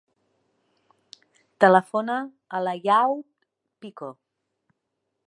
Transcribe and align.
Telefona 1.65 2.17
a 2.57 2.63
l'Àyoub 2.69 3.23
Pico. 3.85 4.11